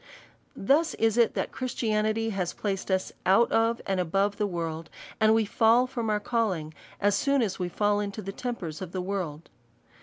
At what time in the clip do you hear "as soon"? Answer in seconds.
6.99-7.43